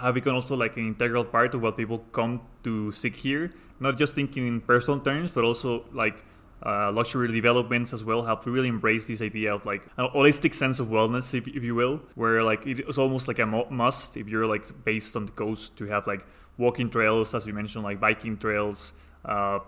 have 0.00 0.14
become 0.14 0.34
also 0.34 0.56
like 0.56 0.76
an 0.76 0.86
integral 0.88 1.24
part 1.24 1.54
of 1.54 1.62
what 1.62 1.76
people 1.76 1.98
come 2.12 2.40
to 2.62 2.92
seek 2.92 3.16
here. 3.16 3.52
Not 3.80 3.98
just 3.98 4.14
thinking 4.14 4.46
in 4.46 4.60
personal 4.60 5.00
terms, 5.00 5.30
but 5.30 5.44
also 5.44 5.84
like 5.92 6.24
uh, 6.64 6.90
luxury 6.92 7.30
developments 7.30 7.92
as 7.92 8.04
well 8.04 8.22
have 8.22 8.40
to 8.42 8.50
really 8.50 8.68
embrace 8.68 9.04
this 9.06 9.20
idea 9.20 9.54
of 9.54 9.64
like 9.66 9.82
a 9.98 10.08
holistic 10.08 10.54
sense 10.54 10.80
of 10.80 10.88
wellness, 10.88 11.34
if, 11.34 11.46
if 11.46 11.62
you 11.62 11.74
will, 11.74 12.00
where 12.14 12.42
like 12.42 12.66
it's 12.66 12.98
almost 12.98 13.28
like 13.28 13.38
a 13.38 13.46
must 13.46 14.16
if 14.16 14.28
you're 14.28 14.46
like 14.46 14.84
based 14.84 15.16
on 15.16 15.26
the 15.26 15.32
coast 15.32 15.76
to 15.76 15.84
have 15.86 16.06
like 16.06 16.24
walking 16.56 16.88
trails, 16.88 17.34
as 17.34 17.46
you 17.46 17.52
mentioned, 17.52 17.84
like 17.84 18.00
biking 18.00 18.36
trails, 18.38 18.94
uh, 19.24 19.58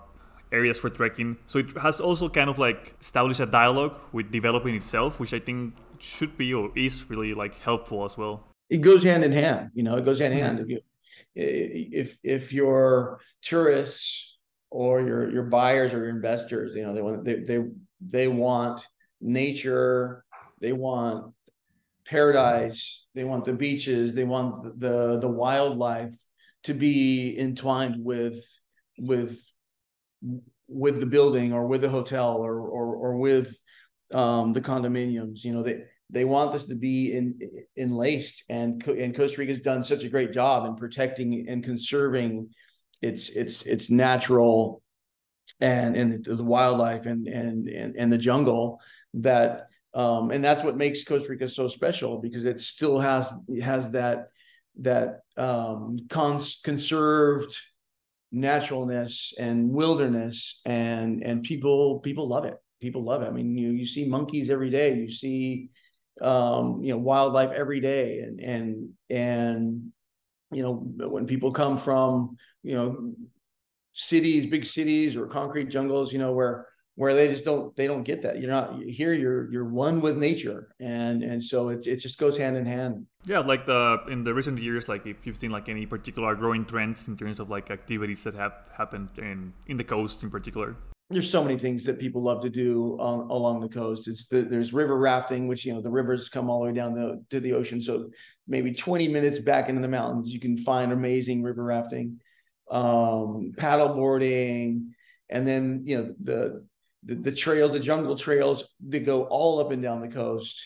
areas 0.52 0.78
for 0.78 0.88
trekking. 0.88 1.36
So 1.46 1.58
it 1.58 1.76
has 1.78 2.00
also 2.00 2.28
kind 2.28 2.48
of 2.48 2.58
like 2.58 2.94
established 3.00 3.40
a 3.40 3.46
dialogue 3.46 3.98
with 4.12 4.30
developing 4.30 4.74
itself, 4.74 5.20
which 5.20 5.34
I 5.34 5.38
think 5.38 5.74
should 5.98 6.36
be 6.36 6.54
or 6.54 6.70
is 6.76 7.10
really 7.10 7.34
like 7.34 7.58
helpful 7.60 8.04
as 8.04 8.16
well. 8.16 8.44
It 8.70 8.80
goes 8.80 9.04
hand 9.04 9.24
in 9.24 9.32
hand, 9.32 9.70
you 9.74 9.82
know, 9.82 9.96
it 9.96 10.04
goes 10.04 10.18
hand 10.18 10.34
in 10.34 10.40
hand. 10.40 10.60
If 10.60 10.68
you 10.68 10.80
if 11.34 12.18
if 12.22 12.52
your 12.52 13.20
tourists 13.42 14.35
or 14.76 15.00
your 15.00 15.30
your 15.30 15.44
buyers 15.44 15.94
or 15.94 15.98
your 15.98 16.10
investors, 16.10 16.76
you 16.76 16.82
know, 16.82 16.94
they 16.94 17.00
want 17.00 17.24
they 17.24 17.36
they 17.36 17.60
they 18.00 18.28
want 18.28 18.86
nature, 19.22 20.22
they 20.60 20.72
want 20.72 21.32
paradise, 22.04 23.06
they 23.14 23.24
want 23.24 23.44
the 23.44 23.54
beaches, 23.54 24.14
they 24.14 24.24
want 24.24 24.78
the 24.78 25.18
the 25.18 25.28
wildlife 25.28 26.14
to 26.64 26.74
be 26.74 27.38
entwined 27.38 27.96
with 28.04 28.44
with 28.98 29.40
with 30.68 31.00
the 31.00 31.06
building 31.06 31.54
or 31.54 31.66
with 31.66 31.80
the 31.80 31.88
hotel 31.88 32.36
or 32.36 32.60
or, 32.60 32.96
or 32.96 33.16
with 33.16 33.58
um, 34.12 34.52
the 34.52 34.60
condominiums. 34.60 35.42
You 35.42 35.54
know, 35.54 35.62
they 35.62 35.84
they 36.10 36.26
want 36.26 36.52
this 36.52 36.66
to 36.66 36.74
be 36.74 37.14
in, 37.14 37.38
enlaced, 37.78 38.44
and 38.50 38.86
and 38.86 39.16
Costa 39.16 39.38
Rica 39.38 39.52
has 39.52 39.60
done 39.62 39.82
such 39.82 40.04
a 40.04 40.10
great 40.10 40.32
job 40.32 40.66
in 40.66 40.76
protecting 40.76 41.46
and 41.48 41.64
conserving 41.64 42.50
its 43.02 43.28
its 43.30 43.62
its 43.62 43.90
natural 43.90 44.82
and 45.60 45.96
and 45.96 46.24
the, 46.24 46.42
wildlife 46.42 47.06
and, 47.06 47.26
and 47.26 47.68
and 47.68 47.96
and 47.96 48.12
the 48.12 48.18
jungle 48.18 48.80
that 49.14 49.68
um, 49.94 50.30
and 50.30 50.44
that's 50.44 50.62
what 50.62 50.76
makes 50.76 51.04
Costa 51.04 51.28
Rica 51.30 51.48
so 51.48 51.68
special 51.68 52.20
because 52.20 52.44
it 52.44 52.60
still 52.60 52.98
has 52.98 53.32
has 53.62 53.92
that 53.92 54.28
that 54.80 55.20
um, 55.38 55.98
cons- 56.10 56.60
conserved 56.62 57.56
naturalness 58.32 59.32
and 59.38 59.70
wilderness 59.70 60.60
and 60.66 61.22
and 61.22 61.42
people 61.42 62.00
people 62.00 62.28
love 62.28 62.44
it. 62.44 62.56
People 62.80 63.04
love 63.04 63.22
it. 63.22 63.28
I 63.28 63.30
mean 63.30 63.56
you 63.56 63.70
you 63.70 63.86
see 63.86 64.06
monkeys 64.06 64.50
every 64.50 64.70
day. 64.70 64.96
You 64.96 65.10
see 65.10 65.70
um 66.20 66.80
you 66.82 66.92
know 66.92 66.98
wildlife 66.98 67.52
every 67.52 67.80
day. 67.80 68.20
And 68.20 68.40
and 68.40 68.88
and 69.08 69.92
you 70.52 70.62
know 70.62 70.74
when 71.08 71.26
people 71.26 71.50
come 71.50 71.76
from 71.76 72.36
you 72.62 72.74
know 72.74 73.14
cities 73.92 74.46
big 74.46 74.64
cities 74.64 75.16
or 75.16 75.26
concrete 75.26 75.68
jungles 75.68 76.12
you 76.12 76.18
know 76.18 76.32
where 76.32 76.66
where 76.96 77.14
they 77.14 77.28
just 77.28 77.44
don't 77.44 77.76
they 77.76 77.86
don't 77.86 78.02
get 78.02 78.22
that. 78.22 78.40
You're 78.40 78.50
not 78.50 78.82
here 78.82 79.12
you're 79.12 79.52
you're 79.52 79.68
one 79.68 80.00
with 80.00 80.16
nature. 80.16 80.74
And 80.80 81.22
and 81.22 81.42
so 81.44 81.68
it, 81.68 81.86
it 81.86 81.96
just 81.96 82.18
goes 82.18 82.36
hand 82.36 82.56
in 82.56 82.66
hand. 82.66 83.06
Yeah 83.26 83.40
like 83.40 83.66
the 83.66 84.00
in 84.08 84.24
the 84.24 84.34
recent 84.34 84.58
years 84.58 84.88
like 84.88 85.06
if 85.06 85.26
you've 85.26 85.36
seen 85.36 85.50
like 85.50 85.68
any 85.68 85.86
particular 85.86 86.34
growing 86.34 86.64
trends 86.64 87.06
in 87.06 87.16
terms 87.16 87.38
of 87.38 87.50
like 87.50 87.70
activities 87.70 88.24
that 88.24 88.34
have 88.34 88.54
happened 88.76 89.10
in 89.18 89.52
in 89.66 89.76
the 89.76 89.84
coast 89.84 90.22
in 90.22 90.30
particular 90.30 90.76
there's 91.08 91.30
so 91.30 91.42
many 91.42 91.56
things 91.56 91.84
that 91.84 92.00
people 92.00 92.22
love 92.22 92.42
to 92.42 92.50
do 92.50 92.96
on, 92.98 93.30
along 93.30 93.60
the 93.60 93.68
coast 93.68 94.08
it's 94.08 94.26
the, 94.26 94.42
there's 94.42 94.72
river 94.72 94.98
rafting 94.98 95.46
which 95.46 95.64
you 95.64 95.72
know 95.72 95.80
the 95.80 95.90
rivers 95.90 96.28
come 96.28 96.50
all 96.50 96.60
the 96.60 96.66
way 96.66 96.72
down 96.72 96.94
the, 96.94 97.22
to 97.30 97.40
the 97.40 97.52
ocean 97.52 97.80
so 97.80 98.10
maybe 98.48 98.72
20 98.72 99.08
minutes 99.08 99.38
back 99.38 99.68
into 99.68 99.80
the 99.80 99.88
mountains 99.88 100.32
you 100.32 100.40
can 100.40 100.56
find 100.56 100.92
amazing 100.92 101.42
river 101.42 101.62
rafting 101.62 102.18
um 102.70 103.52
paddle 103.56 103.94
boarding 103.94 104.92
and 105.30 105.46
then 105.46 105.82
you 105.84 105.96
know 105.96 106.14
the 106.20 106.66
the, 107.06 107.14
the 107.14 107.32
trails, 107.32 107.72
the 107.72 107.80
jungle 107.80 108.16
trails 108.16 108.64
that 108.88 109.00
go 109.00 109.24
all 109.24 109.60
up 109.60 109.70
and 109.70 109.82
down 109.82 110.00
the 110.00 110.08
coast 110.08 110.60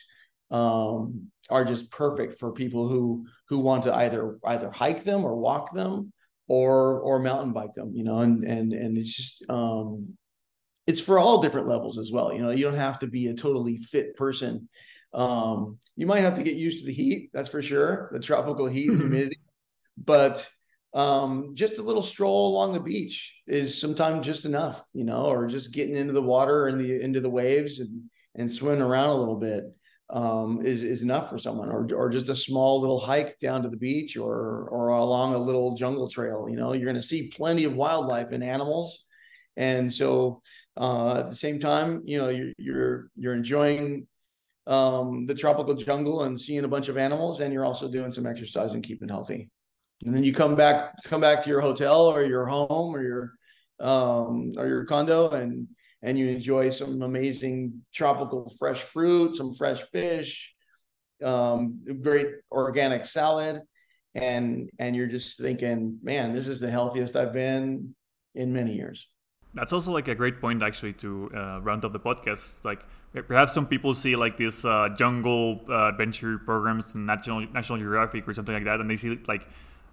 um, 0.51 1.31
are 1.49 1.65
just 1.65 1.91
perfect 1.91 2.41
for 2.41 2.53
people 2.53 2.89
who 2.89 3.27
who 3.49 3.59
want 3.59 3.85
to 3.85 3.95
either 3.95 4.39
either 4.45 4.71
hike 4.71 5.05
them 5.05 5.25
or 5.25 5.37
walk 5.37 5.73
them 5.75 6.13
or 6.49 7.01
or 7.01 7.19
mountain 7.21 7.53
bike 7.53 7.75
them. 7.75 7.93
You 7.95 8.05
know, 8.05 8.19
and 8.21 8.45
and 8.45 8.73
and 8.73 8.99
it's 8.99 9.15
just 9.15 9.45
um, 9.49 10.17
it's 10.91 11.01
for 11.01 11.21
all 11.21 11.41
different 11.41 11.69
levels 11.69 11.99
as 11.99 12.11
well. 12.11 12.33
You 12.33 12.43
know, 12.43 12.51
you 12.51 12.65
don't 12.65 12.75
have 12.75 12.99
to 12.99 13.07
be 13.07 13.29
a 13.29 13.35
totally 13.35 13.77
fit 13.79 14.17
person. 14.17 14.69
Um, 15.15 15.79
you 15.97 16.07
might 16.07 16.21
have 16.21 16.35
to 16.35 16.43
get 16.43 16.57
used 16.57 16.81
to 16.81 16.87
the 16.87 16.93
heat, 16.93 17.31
that's 17.33 17.49
for 17.49 17.63
sure, 17.63 18.11
the 18.13 18.19
tropical 18.19 18.67
heat 18.67 18.91
and 18.91 19.01
humidity. 19.01 19.39
But 19.97 20.49
um, 20.93 21.53
just 21.55 21.79
a 21.79 21.83
little 21.83 22.03
stroll 22.03 22.49
along 22.49 22.73
the 22.73 22.81
beach 22.81 23.33
is 23.47 23.81
sometimes 23.81 24.27
just 24.27 24.45
enough, 24.45 24.85
you 24.93 25.05
know, 25.05 25.27
or 25.27 25.47
just 25.47 25.73
getting 25.73 25.95
into 25.95 26.13
the 26.13 26.23
water 26.23 26.67
and 26.67 26.81
the 26.81 27.01
into 27.01 27.21
the 27.21 27.31
waves 27.31 27.79
and 27.79 28.11
and 28.35 28.51
swimming 28.51 28.83
around 28.83 29.11
a 29.11 29.17
little 29.17 29.39
bit 29.39 29.65
um, 30.09 30.65
is 30.65 30.83
is 30.83 31.03
enough 31.03 31.31
for 31.31 31.39
someone, 31.39 31.71
or 31.71 31.87
or 31.95 32.11
just 32.11 32.29
a 32.29 32.35
small 32.35 32.81
little 32.81 32.99
hike 32.99 33.39
down 33.39 33.63
to 33.63 33.69
the 33.69 33.77
beach 33.77 34.17
or 34.17 34.69
or 34.71 34.89
along 34.89 35.35
a 35.35 35.39
little 35.39 35.77
jungle 35.77 36.09
trail. 36.09 36.49
You 36.49 36.57
know, 36.57 36.73
you're 36.73 36.91
going 36.91 36.97
to 36.97 37.03
see 37.03 37.29
plenty 37.29 37.65
of 37.65 37.77
wildlife 37.77 38.33
and 38.33 38.43
animals, 38.43 39.05
and 39.57 39.93
so 39.93 40.43
uh, 40.77 41.19
at 41.19 41.29
the 41.29 41.35
same 41.35 41.61
time, 41.61 42.03
you 42.05 42.19
know, 42.19 42.29
you're 42.29 42.53
you're 42.59 43.11
you're 43.17 43.35
enjoying 43.35 44.07
um, 44.67 45.27
the 45.27 45.35
tropical 45.35 45.75
jungle 45.75 46.23
and 46.25 46.41
seeing 46.41 46.65
a 46.65 46.69
bunch 46.69 46.89
of 46.89 46.97
animals, 46.97 47.41
and 47.41 47.53
you're 47.53 47.65
also 47.65 47.91
doing 47.91 48.13
some 48.13 48.27
exercise 48.27 48.73
and 48.73 48.85
keeping 48.85 49.09
healthy. 49.09 49.51
And 50.05 50.15
then 50.15 50.25
you 50.25 50.33
come 50.33 50.55
back 50.57 50.95
come 51.05 51.21
back 51.21 51.43
to 51.45 51.51
your 51.51 51.61
hotel 51.61 52.07
or 52.07 52.25
your 52.25 52.47
home 52.47 52.95
or 52.95 53.03
your 53.03 53.33
um, 53.81 54.53
or 54.57 54.67
your 54.67 54.85
condo 54.85 55.31
and 55.31 55.69
and 56.03 56.19
you 56.19 56.29
enjoy 56.29 56.71
some 56.71 57.03
amazing 57.03 57.83
tropical 57.93 58.51
fresh 58.59 58.81
fruit 58.81 59.37
some 59.37 59.53
fresh 59.53 59.83
fish 59.93 60.55
um, 61.23 61.81
great 62.03 62.29
organic 62.51 63.05
salad. 63.05 63.61
And 64.15 64.71
and 64.79 64.97
you're 64.97 65.07
just 65.07 65.39
thinking 65.39 65.99
man 66.03 66.35
this 66.35 66.49
is 66.49 66.59
the 66.59 66.69
healthiest 66.71 67.15
i've 67.15 67.33
been 67.33 67.95
in 68.35 68.53
many 68.53 68.75
years 68.75 69.09
that's 69.55 69.73
also 69.73 69.91
like 69.91 70.09
a 70.09 70.15
great 70.15 70.41
point 70.41 70.63
actually 70.63 70.93
to 70.93 71.31
uh, 71.35 71.61
round 71.61 71.85
up 71.85 71.93
the 71.93 72.01
podcast 72.01 72.65
like 72.65 72.85
perhaps 73.27 73.53
some 73.53 73.67
people 73.67 73.95
see 73.95 74.15
like 74.17 74.37
these 74.37 74.65
uh, 74.65 74.89
jungle 74.97 75.61
uh, 75.69 75.89
adventure 75.89 76.39
programs 76.39 76.95
in 76.95 77.05
national 77.05 77.41
national 77.53 77.79
geographic 77.79 78.27
or 78.29 78.33
something 78.33 78.55
like 78.55 78.65
that 78.65 78.81
and 78.81 78.89
they 78.89 78.97
see 78.97 79.19
like 79.27 79.49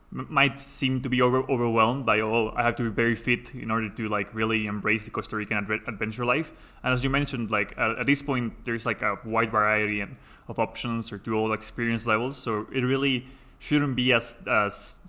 might 0.09 0.59
seem 0.59 1.01
to 1.01 1.09
be 1.09 1.21
over, 1.21 1.43
overwhelmed 1.51 2.05
by 2.05 2.21
oh 2.21 2.53
I 2.55 2.63
have 2.63 2.77
to 2.77 2.83
be 2.83 2.89
very 2.89 3.15
fit 3.15 3.53
in 3.53 3.69
order 3.69 3.89
to 3.89 4.09
like 4.09 4.33
really 4.33 4.65
embrace 4.65 5.05
the 5.05 5.11
Costa 5.11 5.35
Rican 5.35 5.57
adventure 5.85 6.25
life. 6.25 6.51
And 6.83 6.93
as 6.93 7.03
you 7.03 7.09
mentioned, 7.09 7.51
like 7.51 7.77
at, 7.77 7.99
at 7.99 8.05
this 8.05 8.21
point 8.21 8.63
there's 8.63 8.85
like 8.85 9.01
a 9.01 9.19
wide 9.25 9.51
variety 9.51 10.01
of 10.01 10.59
options 10.59 11.11
or 11.11 11.17
to 11.19 11.35
all 11.35 11.51
experience 11.51 12.05
levels. 12.05 12.37
So 12.37 12.67
it 12.71 12.81
really 12.81 13.27
shouldn't 13.59 13.95
be 13.95 14.13
as 14.13 14.37
as 14.47 14.99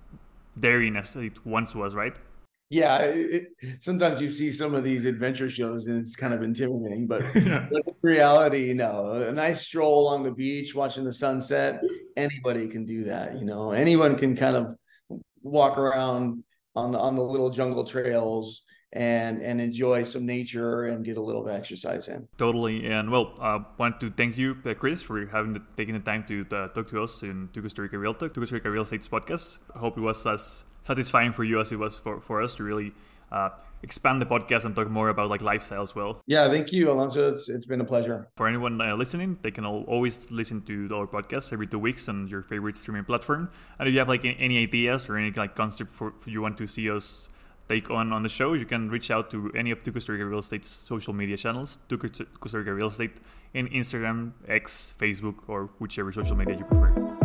daring 0.59 0.97
as 0.97 1.15
it 1.15 1.45
once 1.45 1.73
was, 1.73 1.95
right? 1.95 2.15
Yeah, 2.71 2.99
it, 2.99 3.47
sometimes 3.79 4.21
you 4.21 4.29
see 4.29 4.51
some 4.51 4.75
of 4.75 4.83
these 4.83 5.05
adventure 5.05 5.49
shows 5.49 5.87
and 5.87 5.97
it's 5.97 6.15
kind 6.15 6.35
of 6.35 6.43
intimidating, 6.43 7.07
but 7.07 7.21
yeah. 7.35 7.67
in 7.71 7.81
reality, 8.03 8.67
you 8.67 8.75
know, 8.75 9.11
a 9.13 9.31
nice 9.31 9.61
stroll 9.61 10.01
along 10.01 10.23
the 10.23 10.31
beach, 10.31 10.75
watching 10.75 11.03
the 11.03 11.13
sunset, 11.13 11.81
anybody 12.15 12.67
can 12.67 12.85
do 12.85 13.05
that. 13.05 13.39
You 13.39 13.45
know, 13.45 13.71
anyone 13.71 14.15
can 14.15 14.35
kind 14.35 14.55
of 14.55 14.75
walk 15.41 15.79
around 15.79 16.43
on 16.75 16.91
the 16.91 16.99
on 16.99 17.15
the 17.15 17.23
little 17.23 17.49
jungle 17.49 17.85
trails 17.85 18.61
and 18.93 19.41
and 19.41 19.61
enjoy 19.61 20.03
some 20.03 20.25
nature 20.25 20.85
and 20.85 21.05
get 21.05 21.17
a 21.17 21.21
little 21.21 21.43
bit 21.43 21.53
of 21.53 21.59
exercise 21.59 22.07
in. 22.07 22.27
Totally, 22.37 22.85
and 22.87 23.11
well, 23.11 23.35
I 23.39 23.55
uh, 23.55 23.63
want 23.77 23.99
to 24.01 24.09
thank 24.09 24.37
you, 24.37 24.57
uh, 24.65 24.73
Chris, 24.73 25.01
for 25.01 25.25
having 25.27 25.53
the, 25.53 25.61
taking 25.77 25.93
the 25.93 25.99
time 25.99 26.23
to 26.25 26.45
uh, 26.51 26.67
talk 26.69 26.87
to 26.89 27.03
us 27.03 27.21
in 27.23 27.49
to 27.53 27.61
Costa 27.61 27.81
Rica 27.81 27.97
Real 27.97 28.13
Talk, 28.13 28.33
to 28.33 28.39
Costa 28.39 28.55
Rica 28.55 28.69
Real 28.69 28.83
Estate's 28.83 29.07
podcast. 29.07 29.59
I 29.75 29.79
hope 29.79 29.97
it 29.97 30.01
was 30.01 30.25
as 30.25 30.63
satisfying 30.81 31.33
for 31.33 31.43
you 31.43 31.59
as 31.59 31.71
it 31.71 31.77
was 31.77 31.99
for, 31.99 32.21
for 32.21 32.41
us 32.41 32.55
to 32.55 32.63
really 32.63 32.93
uh, 33.31 33.49
expand 33.83 34.21
the 34.21 34.25
podcast 34.25 34.65
and 34.65 34.75
talk 34.75 34.89
more 34.89 35.09
about 35.09 35.29
like 35.29 35.41
lifestyle 35.41 35.81
as 35.81 35.95
well. 35.95 36.21
Yeah, 36.25 36.49
thank 36.49 36.71
you, 36.71 36.91
Alonso. 36.91 37.33
It's, 37.33 37.49
it's 37.49 37.65
been 37.65 37.81
a 37.81 37.85
pleasure. 37.85 38.27
For 38.35 38.47
anyone 38.47 38.81
uh, 38.81 38.95
listening, 38.95 39.37
they 39.41 39.51
can 39.51 39.65
always 39.65 40.31
listen 40.31 40.61
to 40.63 40.89
our 40.95 41.07
podcast 41.07 41.53
every 41.53 41.67
two 41.67 41.79
weeks 41.79 42.09
on 42.09 42.27
your 42.27 42.41
favorite 42.41 42.75
streaming 42.75 43.05
platform. 43.05 43.49
And 43.77 43.87
if 43.87 43.93
you 43.93 43.99
have 43.99 44.09
like 44.09 44.25
any 44.25 44.63
ideas 44.63 45.07
or 45.09 45.17
any 45.17 45.31
like 45.31 45.55
concept 45.55 45.91
for, 45.91 46.13
for 46.19 46.29
you 46.29 46.41
want 46.41 46.57
to 46.57 46.67
see 46.67 46.89
us 46.89 47.29
take 47.69 47.89
on 47.91 48.11
on 48.11 48.23
the 48.23 48.29
show, 48.29 48.53
you 48.53 48.65
can 48.65 48.89
reach 48.89 49.11
out 49.11 49.29
to 49.31 49.51
any 49.55 49.71
of 49.71 49.83
Costa 49.83 50.11
Rica 50.11 50.25
Real 50.25 50.39
Estate's 50.39 50.67
social 50.67 51.13
media 51.13 51.37
channels, 51.37 51.77
Costa 51.87 52.57
Rica 52.57 52.73
Real 52.73 52.87
Estate 52.87 53.17
in 53.53 53.67
Instagram, 53.67 54.31
X, 54.47 54.93
Facebook, 54.99 55.35
or 55.47 55.69
whichever 55.77 56.11
social 56.11 56.35
media 56.35 56.57
you 56.57 56.65
prefer. 56.65 57.18